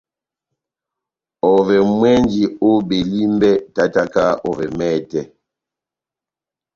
Ovɛ 1.53 1.77
mwɛ́nji 1.93 2.43
ó 2.67 2.71
Belimbè, 2.87 3.51
tátáka 3.75 4.23
ovɛ 4.47 4.65
mɛtɛ, 4.77 5.21